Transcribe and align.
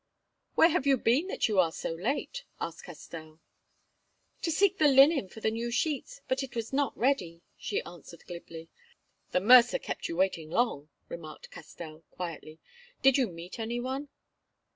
"Where 0.55 0.69
have 0.69 0.87
you 0.87 0.97
been 0.97 1.27
that 1.27 1.47
you 1.47 1.59
are 1.59 1.71
so 1.71 1.91
late?" 1.93 2.43
asked 2.59 2.85
Castell. 2.85 3.39
"To 4.41 4.49
seek 4.51 4.79
the 4.79 4.87
linen 4.87 5.29
for 5.29 5.41
the 5.41 5.51
new 5.51 5.69
sheets, 5.69 6.21
but 6.27 6.41
it 6.41 6.55
was 6.55 6.73
not 6.73 6.97
ready," 6.97 7.43
she 7.55 7.83
answered 7.83 8.25
glibly. 8.25 8.69
"The 9.29 9.41
mercer 9.41 9.77
kept 9.77 10.07
you 10.09 10.15
waiting 10.17 10.49
long," 10.49 10.89
remarked 11.07 11.51
Castell 11.51 12.03
quietly. 12.09 12.57
"Did 13.03 13.19
you 13.19 13.27
meet 13.27 13.59
any 13.59 13.79
one?" 13.79 14.09